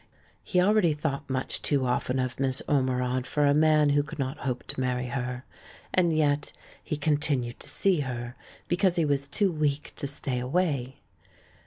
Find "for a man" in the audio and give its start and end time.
3.27-3.89